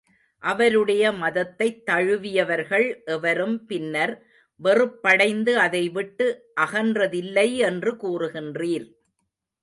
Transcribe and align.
அவருடைய 0.39 1.11
மதத்தைத் 1.11 1.85
தழுவியவர்கள் 1.89 3.03
எவரும் 3.05 3.65
பின்னர், 3.65 4.25
வெறுப்படைந்து 4.63 5.53
அதை 5.57 5.89
விட்டு 5.89 6.27
அகன்றதில்லை 6.61 7.55
என்று 7.55 7.91
கூறுகின்றீர். 7.95 8.87